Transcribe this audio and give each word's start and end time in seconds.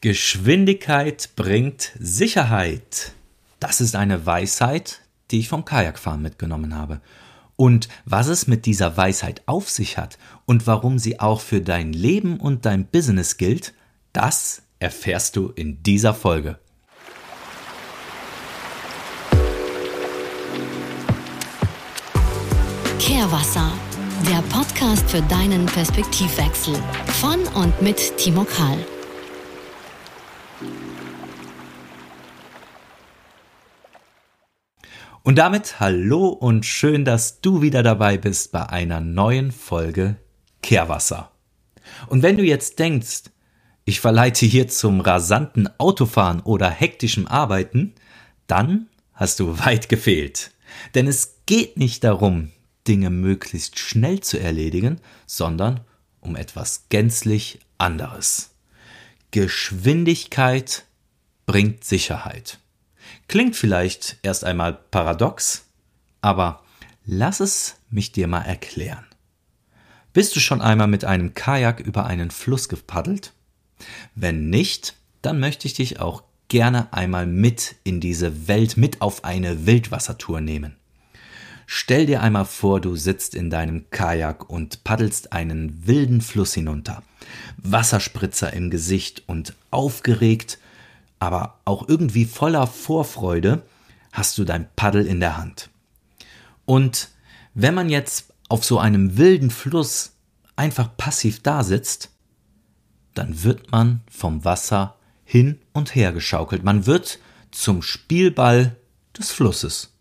Geschwindigkeit 0.00 1.30
bringt 1.36 1.92
Sicherheit. 1.98 3.12
Das 3.60 3.80
ist 3.80 3.96
eine 3.96 4.26
Weisheit, 4.26 5.00
die 5.30 5.40
ich 5.40 5.48
vom 5.48 5.64
Kajakfahren 5.64 6.20
mitgenommen 6.20 6.74
habe. 6.74 7.00
Und 7.56 7.88
was 8.04 8.26
es 8.26 8.46
mit 8.46 8.66
dieser 8.66 8.98
Weisheit 8.98 9.42
auf 9.46 9.70
sich 9.70 9.96
hat 9.96 10.18
und 10.44 10.66
warum 10.66 10.98
sie 10.98 11.18
auch 11.20 11.40
für 11.40 11.62
dein 11.62 11.94
Leben 11.94 12.38
und 12.38 12.66
dein 12.66 12.86
Business 12.86 13.38
gilt, 13.38 13.72
das 14.12 14.62
erfährst 14.78 15.36
du 15.36 15.48
in 15.48 15.82
dieser 15.82 16.12
Folge. 16.12 16.58
Kehrwasser, 22.98 23.72
der 24.28 24.42
Podcast 24.54 25.10
für 25.10 25.22
deinen 25.22 25.64
Perspektivwechsel 25.64 26.74
von 27.20 27.40
und 27.54 27.80
mit 27.80 28.18
Timo 28.18 28.44
Karl. 28.44 28.84
Und 35.26 35.38
damit 35.38 35.80
hallo 35.80 36.28
und 36.28 36.64
schön, 36.64 37.04
dass 37.04 37.40
du 37.40 37.60
wieder 37.60 37.82
dabei 37.82 38.16
bist 38.16 38.52
bei 38.52 38.68
einer 38.68 39.00
neuen 39.00 39.50
Folge 39.50 40.14
Kehrwasser. 40.62 41.32
Und 42.06 42.22
wenn 42.22 42.36
du 42.36 42.44
jetzt 42.44 42.78
denkst, 42.78 43.22
ich 43.84 43.98
verleite 43.98 44.46
hier 44.46 44.68
zum 44.68 45.00
rasanten 45.00 45.68
Autofahren 45.80 46.38
oder 46.42 46.70
hektischem 46.70 47.26
Arbeiten, 47.26 47.96
dann 48.46 48.86
hast 49.14 49.40
du 49.40 49.58
weit 49.58 49.88
gefehlt. 49.88 50.52
Denn 50.94 51.08
es 51.08 51.38
geht 51.46 51.76
nicht 51.76 52.04
darum, 52.04 52.52
Dinge 52.86 53.10
möglichst 53.10 53.80
schnell 53.80 54.20
zu 54.20 54.38
erledigen, 54.38 55.00
sondern 55.26 55.80
um 56.20 56.36
etwas 56.36 56.84
gänzlich 56.88 57.58
anderes. 57.78 58.54
Geschwindigkeit 59.32 60.84
bringt 61.46 61.82
Sicherheit. 61.82 62.60
Klingt 63.28 63.56
vielleicht 63.56 64.18
erst 64.22 64.44
einmal 64.44 64.72
paradox, 64.72 65.64
aber 66.20 66.62
lass 67.04 67.40
es 67.40 67.76
mich 67.90 68.12
dir 68.12 68.28
mal 68.28 68.42
erklären. 68.42 69.04
Bist 70.12 70.34
du 70.36 70.40
schon 70.40 70.62
einmal 70.62 70.86
mit 70.86 71.04
einem 71.04 71.34
Kajak 71.34 71.80
über 71.80 72.06
einen 72.06 72.30
Fluss 72.30 72.68
gepaddelt? 72.68 73.32
Wenn 74.14 74.48
nicht, 74.48 74.96
dann 75.22 75.40
möchte 75.40 75.66
ich 75.66 75.74
dich 75.74 76.00
auch 76.00 76.22
gerne 76.48 76.92
einmal 76.92 77.26
mit 77.26 77.74
in 77.84 78.00
diese 78.00 78.48
Welt, 78.48 78.76
mit 78.76 79.02
auf 79.02 79.24
eine 79.24 79.66
Wildwassertour 79.66 80.40
nehmen. 80.40 80.76
Stell 81.66 82.06
dir 82.06 82.22
einmal 82.22 82.44
vor, 82.44 82.80
du 82.80 82.94
sitzt 82.94 83.34
in 83.34 83.50
deinem 83.50 83.90
Kajak 83.90 84.48
und 84.48 84.84
paddelst 84.84 85.32
einen 85.32 85.86
wilden 85.86 86.20
Fluss 86.20 86.54
hinunter. 86.54 87.02
Wasserspritzer 87.56 88.52
im 88.52 88.70
Gesicht 88.70 89.24
und 89.26 89.54
aufgeregt 89.72 90.58
aber 91.18 91.60
auch 91.64 91.88
irgendwie 91.88 92.24
voller 92.24 92.66
Vorfreude 92.66 93.62
hast 94.12 94.38
du 94.38 94.44
dein 94.44 94.68
Paddel 94.76 95.06
in 95.06 95.20
der 95.20 95.36
Hand. 95.36 95.70
Und 96.64 97.10
wenn 97.54 97.74
man 97.74 97.88
jetzt 97.88 98.32
auf 98.48 98.64
so 98.64 98.78
einem 98.78 99.16
wilden 99.16 99.50
Fluss 99.50 100.12
einfach 100.56 100.96
passiv 100.96 101.42
da 101.42 101.64
sitzt, 101.64 102.10
dann 103.14 103.42
wird 103.42 103.72
man 103.72 104.02
vom 104.10 104.44
Wasser 104.44 104.96
hin 105.24 105.60
und 105.72 105.94
her 105.94 106.12
geschaukelt. 106.12 106.62
Man 106.62 106.86
wird 106.86 107.18
zum 107.50 107.82
Spielball 107.82 108.76
des 109.18 109.30
Flusses. 109.30 109.94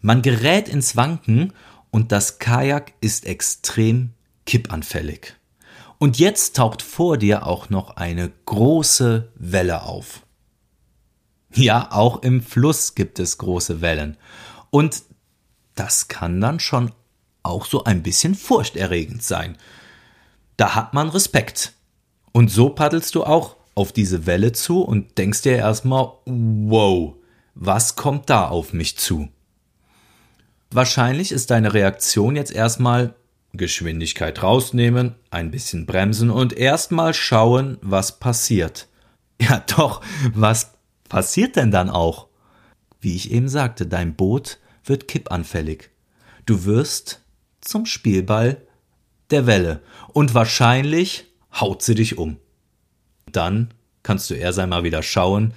Man 0.00 0.22
gerät 0.22 0.68
ins 0.68 0.96
Wanken 0.96 1.52
und 1.90 2.10
das 2.10 2.38
Kajak 2.38 2.92
ist 3.00 3.26
extrem 3.26 4.10
kippanfällig. 4.46 5.34
Und 5.98 6.18
jetzt 6.18 6.56
taucht 6.56 6.82
vor 6.82 7.16
dir 7.16 7.46
auch 7.46 7.70
noch 7.70 7.96
eine 7.96 8.32
große 8.46 9.30
Welle 9.36 9.82
auf. 9.82 10.23
Ja, 11.54 11.88
auch 11.92 12.22
im 12.22 12.42
Fluss 12.42 12.94
gibt 12.94 13.18
es 13.18 13.38
große 13.38 13.80
Wellen. 13.80 14.16
Und 14.70 15.02
das 15.74 16.08
kann 16.08 16.40
dann 16.40 16.60
schon 16.60 16.92
auch 17.42 17.66
so 17.66 17.84
ein 17.84 18.02
bisschen 18.02 18.34
furchterregend 18.34 19.22
sein. 19.22 19.56
Da 20.56 20.74
hat 20.74 20.94
man 20.94 21.08
Respekt. 21.08 21.72
Und 22.32 22.50
so 22.50 22.70
paddelst 22.70 23.14
du 23.14 23.24
auch 23.24 23.56
auf 23.74 23.92
diese 23.92 24.26
Welle 24.26 24.52
zu 24.52 24.82
und 24.82 25.18
denkst 25.18 25.42
dir 25.42 25.56
erstmal, 25.56 26.12
wow, 26.24 27.14
was 27.54 27.96
kommt 27.96 28.30
da 28.30 28.48
auf 28.48 28.72
mich 28.72 28.96
zu? 28.98 29.28
Wahrscheinlich 30.70 31.30
ist 31.30 31.50
deine 31.50 31.74
Reaktion 31.74 32.34
jetzt 32.34 32.52
erstmal 32.52 33.14
Geschwindigkeit 33.52 34.42
rausnehmen, 34.42 35.14
ein 35.30 35.52
bisschen 35.52 35.86
bremsen 35.86 36.30
und 36.30 36.52
erstmal 36.52 37.14
schauen, 37.14 37.78
was 37.80 38.18
passiert. 38.18 38.88
Ja, 39.40 39.62
doch, 39.76 40.00
was 40.32 40.73
passiert 41.14 41.54
denn 41.54 41.70
dann 41.70 41.90
auch? 41.90 42.26
Wie 43.00 43.14
ich 43.14 43.30
eben 43.30 43.48
sagte, 43.48 43.86
dein 43.86 44.16
Boot 44.16 44.58
wird 44.84 45.06
kippanfällig. 45.06 45.90
Du 46.44 46.64
wirst 46.64 47.20
zum 47.60 47.86
Spielball 47.86 48.60
der 49.30 49.46
Welle 49.46 49.80
und 50.12 50.34
wahrscheinlich 50.34 51.26
haut 51.52 51.82
sie 51.82 51.94
dich 51.94 52.18
um. 52.18 52.38
Dann 53.30 53.72
kannst 54.02 54.28
du 54.28 54.34
erst 54.34 54.58
einmal 54.58 54.82
wieder 54.82 55.04
schauen, 55.04 55.54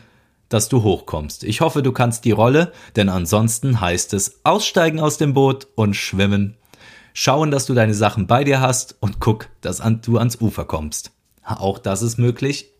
dass 0.47 0.69
du 0.69 0.84
hochkommst. 0.84 1.44
Ich 1.44 1.62
hoffe, 1.62 1.81
du 1.81 1.91
kannst 1.91 2.25
die 2.25 2.31
Rolle, 2.34 2.72
denn 2.96 3.09
ansonsten 3.09 3.81
heißt 3.81 4.13
es 4.13 4.41
aussteigen 4.44 5.00
aus 5.00 5.17
dem 5.17 5.34
Boot 5.34 5.69
und 5.73 5.96
schwimmen. 5.96 6.56
Schauen, 7.13 7.50
dass 7.50 7.66
du 7.66 7.73
deine 7.73 7.96
Sachen 7.96 8.28
bei 8.28 8.44
dir 8.44 8.62
hast 8.62 8.96
und 9.00 9.19
guck, 9.19 9.50
dass 9.62 9.81
du 10.03 10.19
ans 10.19 10.40
Ufer 10.40 10.66
kommst. 10.66 11.13
Auch 11.44 11.79
das 11.79 12.03
ist 12.03 12.19
möglich, 12.19 12.73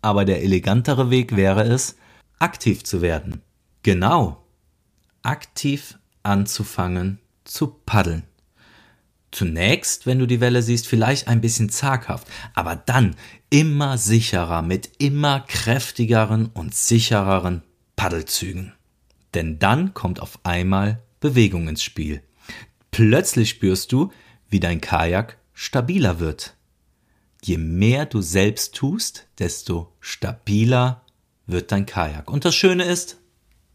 aber 0.00 0.24
der 0.24 0.44
elegantere 0.44 1.10
Weg 1.10 1.34
wäre 1.34 1.64
es, 1.64 1.96
aktiv 2.40 2.82
zu 2.82 3.02
werden. 3.02 3.42
Genau. 3.82 4.44
Aktiv 5.22 5.98
anzufangen 6.24 7.20
zu 7.44 7.68
paddeln. 7.86 8.24
Zunächst, 9.30 10.06
wenn 10.06 10.18
du 10.18 10.26
die 10.26 10.40
Welle 10.40 10.60
siehst, 10.62 10.88
vielleicht 10.88 11.28
ein 11.28 11.40
bisschen 11.40 11.70
zaghaft, 11.70 12.26
aber 12.54 12.74
dann 12.74 13.14
immer 13.48 13.96
sicherer 13.96 14.62
mit 14.62 14.90
immer 14.98 15.40
kräftigeren 15.40 16.46
und 16.46 16.74
sichereren 16.74 17.62
Paddelzügen. 17.94 18.72
Denn 19.34 19.60
dann 19.60 19.94
kommt 19.94 20.20
auf 20.20 20.40
einmal 20.42 21.02
Bewegung 21.20 21.68
ins 21.68 21.84
Spiel. 21.84 22.22
Plötzlich 22.90 23.50
spürst 23.50 23.92
du, 23.92 24.10
wie 24.48 24.58
dein 24.58 24.80
Kajak 24.80 25.38
stabiler 25.52 26.18
wird. 26.18 26.56
Je 27.42 27.56
mehr 27.56 28.06
du 28.06 28.20
selbst 28.20 28.74
tust, 28.74 29.28
desto 29.38 29.92
stabiler 30.00 31.04
wird 31.52 31.72
dein 31.72 31.86
Kajak. 31.86 32.30
Und 32.30 32.44
das 32.44 32.54
Schöne 32.54 32.84
ist, 32.84 33.18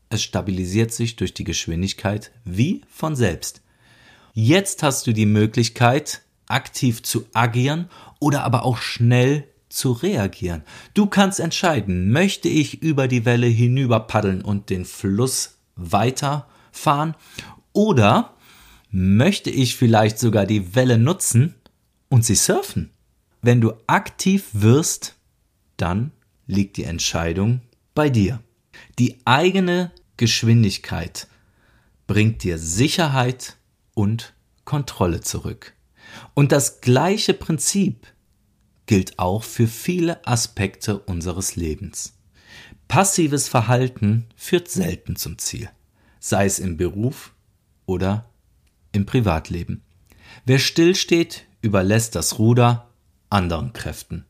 es 0.10 0.24
stabilisiert 0.24 0.94
sich 0.94 1.16
durch 1.16 1.34
die 1.34 1.44
Geschwindigkeit 1.44 2.32
wie 2.44 2.82
von 2.90 3.16
selbst. 3.16 3.62
Jetzt 4.34 4.84
hast 4.84 5.08
du 5.08 5.14
die 5.14 5.26
Möglichkeit, 5.26 6.22
aktiv 6.48 7.04
zu 7.04 7.26
agieren 7.34 7.90
oder 8.20 8.44
aber 8.44 8.66
auch 8.66 8.78
schnell 8.78 9.48
zu 9.70 9.92
reagieren. 9.92 10.64
Du 10.94 11.08
kannst 11.08 11.40
entscheiden, 11.40 12.12
möchte 12.12 12.48
ich 12.48 12.82
über 12.82 13.08
die 13.08 13.26
Welle 13.26 13.48
hinüber 13.48 14.02
paddeln 14.02 14.42
und 14.42 14.70
den 14.70 14.86
Fluss 14.86 15.58
weiterfahren 15.76 17.16
oder 17.74 18.34
möchte 18.90 19.50
ich 19.50 19.76
vielleicht 19.76 20.20
sogar 20.20 20.46
die 20.46 20.76
Welle 20.76 20.98
nutzen 20.98 21.56
und 22.10 22.24
sie 22.24 22.36
surfen. 22.36 22.92
Wenn 23.42 23.60
du 23.60 23.74
aktiv 23.88 24.46
wirst, 24.54 25.16
dann 25.78 26.12
liegt 26.48 26.78
die 26.78 26.84
Entscheidung 26.84 27.62
bei 27.94 28.10
dir. 28.10 28.42
Die 29.00 29.18
eigene 29.26 29.92
Geschwindigkeit 30.18 31.28
bringt 32.08 32.44
dir 32.44 32.58
Sicherheit 32.58 33.58
und 33.94 34.34
Kontrolle 34.64 35.22
zurück. 35.22 35.74
Und 36.34 36.52
das 36.52 36.82
gleiche 36.82 37.34
Prinzip 37.34 38.08
gilt 38.86 39.18
auch 39.20 39.44
für 39.44 39.68
viele 39.68 40.26
Aspekte 40.28 41.00
unseres 41.00 41.56
Lebens. 41.56 42.14
Passives 42.88 43.48
Verhalten 43.48 44.28
führt 44.36 44.70
selten 44.70 45.16
zum 45.16 45.38
Ziel, 45.38 45.70
sei 46.20 46.46
es 46.46 46.60
im 46.60 46.78
Beruf 46.78 47.34
oder 47.86 48.30
im 48.92 49.06
Privatleben. 49.06 49.82
Wer 50.46 50.60
stillsteht, 50.60 51.46
überlässt 51.62 52.16
das 52.16 52.38
Ruder 52.38 52.90
anderen 53.30 53.74
Kräften, 53.74 54.26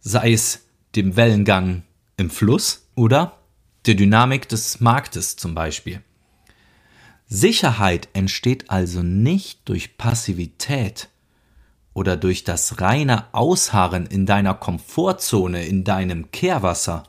sei 0.00 0.32
es 0.32 0.65
dem 0.96 1.16
Wellengang 1.16 1.82
im 2.16 2.30
Fluss 2.30 2.88
oder 2.94 3.38
der 3.84 3.94
Dynamik 3.94 4.48
des 4.48 4.80
Marktes 4.80 5.36
zum 5.36 5.54
Beispiel. 5.54 6.02
Sicherheit 7.28 8.08
entsteht 8.12 8.70
also 8.70 9.02
nicht 9.02 9.68
durch 9.68 9.98
Passivität 9.98 11.08
oder 11.92 12.16
durch 12.16 12.44
das 12.44 12.80
reine 12.80 13.32
Ausharren 13.32 14.06
in 14.06 14.26
deiner 14.26 14.54
Komfortzone, 14.54 15.66
in 15.66 15.84
deinem 15.84 16.30
Kehrwasser. 16.30 17.04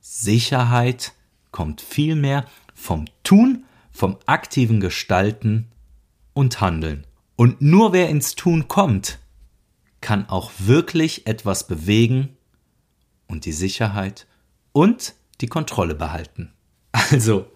Sicherheit 0.00 1.12
kommt 1.50 1.80
vielmehr 1.80 2.46
vom 2.74 3.06
Tun, 3.22 3.64
vom 3.90 4.18
aktiven 4.26 4.80
Gestalten 4.80 5.68
und 6.32 6.60
Handeln. 6.60 7.06
Und 7.36 7.60
nur 7.60 7.92
wer 7.92 8.08
ins 8.08 8.34
Tun 8.34 8.68
kommt, 8.68 9.18
kann 10.00 10.28
auch 10.28 10.52
wirklich 10.58 11.26
etwas 11.26 11.66
bewegen 11.66 12.36
und 13.26 13.44
die 13.44 13.52
Sicherheit 13.52 14.26
und 14.72 15.14
die 15.40 15.46
Kontrolle 15.46 15.94
behalten. 15.94 16.52
Also, 16.92 17.46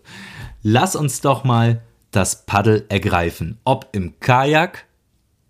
lass 0.62 0.96
uns 0.96 1.20
doch 1.20 1.44
mal 1.44 1.82
das 2.10 2.46
Paddel 2.46 2.86
ergreifen, 2.88 3.58
ob 3.64 3.88
im 3.92 4.18
Kajak 4.20 4.86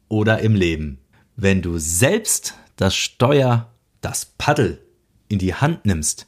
oder 0.08 0.40
im 0.40 0.54
Leben. 0.54 0.98
Wenn 1.36 1.62
du 1.62 1.78
selbst 1.78 2.54
das 2.76 2.94
Steuer, 2.94 3.72
das 4.00 4.26
Paddel 4.26 4.82
in 5.28 5.38
die 5.38 5.54
Hand 5.54 5.86
nimmst, 5.86 6.26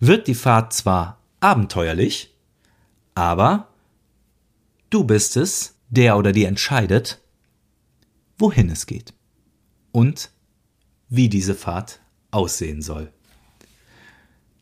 wird 0.00 0.26
die 0.26 0.34
Fahrt 0.34 0.72
zwar 0.72 1.18
abenteuerlich, 1.40 2.34
aber 3.14 3.68
du 4.90 5.04
bist 5.04 5.36
es, 5.36 5.76
der 5.88 6.16
oder 6.16 6.32
die 6.32 6.44
entscheidet, 6.44 7.20
wohin 8.38 8.68
es 8.70 8.86
geht 8.86 9.14
und 9.92 10.30
wie 11.08 11.28
diese 11.28 11.54
Fahrt 11.54 12.00
aussehen 12.30 12.82
soll. 12.82 13.13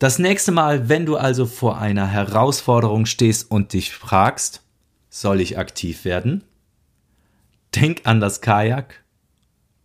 Das 0.03 0.19
nächste 0.19 0.51
Mal, 0.51 0.89
wenn 0.89 1.05
du 1.05 1.15
also 1.15 1.45
vor 1.45 1.77
einer 1.77 2.05
Herausforderung 2.05 3.05
stehst 3.05 3.49
und 3.49 3.71
dich 3.71 3.93
fragst, 3.93 4.61
soll 5.09 5.39
ich 5.39 5.57
aktiv 5.57 6.03
werden? 6.03 6.43
Denk 7.73 8.01
an 8.03 8.19
das 8.19 8.41
Kajak 8.41 9.01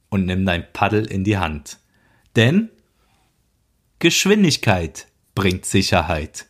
und 0.09 0.27
nimm 0.27 0.45
dein 0.45 0.65
Paddel 0.73 1.07
in 1.07 1.23
die 1.23 1.39
Hand. 1.39 1.79
Denn 2.35 2.69
Geschwindigkeit 4.01 5.07
bringt 5.37 5.65
Sicherheit. 5.65 6.47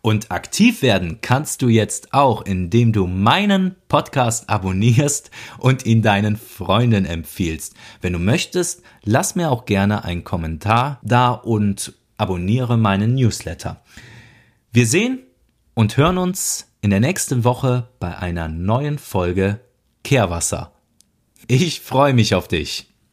Und 0.00 0.32
aktiv 0.32 0.82
werden 0.82 1.20
kannst 1.20 1.62
du 1.62 1.68
jetzt 1.68 2.12
auch, 2.12 2.42
indem 2.42 2.92
du 2.92 3.06
meinen 3.06 3.76
Podcast 3.86 4.50
abonnierst 4.50 5.30
und 5.58 5.86
ihn 5.86 6.02
deinen 6.02 6.36
Freunden 6.36 7.04
empfiehlst. 7.04 7.76
Wenn 8.00 8.14
du 8.14 8.18
möchtest, 8.18 8.82
lass 9.04 9.36
mir 9.36 9.52
auch 9.52 9.64
gerne 9.64 10.02
einen 10.02 10.24
Kommentar 10.24 10.98
da 11.04 11.30
und 11.30 11.94
abonniere 12.16 12.76
meinen 12.76 13.14
Newsletter. 13.14 13.82
Wir 14.72 14.86
sehen 14.86 15.20
und 15.74 15.96
hören 15.96 16.18
uns 16.18 16.70
in 16.80 16.90
der 16.90 17.00
nächsten 17.00 17.44
Woche 17.44 17.88
bei 17.98 18.16
einer 18.16 18.48
neuen 18.48 18.98
Folge 18.98 19.60
Kehrwasser. 20.02 20.72
Ich 21.48 21.80
freue 21.80 22.14
mich 22.14 22.34
auf 22.34 22.48
dich. 22.48 22.93